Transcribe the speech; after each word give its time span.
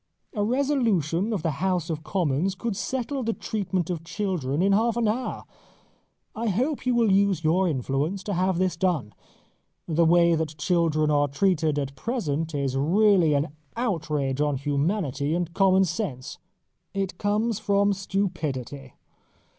A 0.33 0.43
resolution 0.43 1.31
of 1.31 1.43
the 1.43 1.59
House 1.63 1.91
of 1.91 2.03
Commons 2.03 2.55
could 2.55 2.75
settle 2.75 3.21
the 3.21 3.33
treatment 3.33 3.91
of 3.91 4.03
children 4.03 4.59
in 4.63 4.71
half 4.71 4.97
an 4.97 5.07
hour. 5.07 5.43
I 6.35 6.47
hope 6.47 6.87
you 6.87 6.95
will 6.95 7.11
use 7.11 7.43
your 7.43 7.67
influence 7.67 8.23
to 8.23 8.33
have 8.33 8.57
this 8.57 8.75
done. 8.75 9.13
The 9.87 10.03
way 10.03 10.33
that 10.33 10.57
children 10.57 11.11
are 11.11 11.27
treated 11.27 11.77
at 11.77 11.95
present 11.95 12.55
is 12.55 12.75
really 12.75 13.35
an 13.35 13.49
outrage 13.77 14.41
on 14.41 14.57
humanity 14.57 15.35
and 15.35 15.53
common 15.53 15.85
sense. 15.85 16.39
It 16.95 17.19
comes 17.19 17.59
from 17.59 17.93
stupidity. 17.93 18.95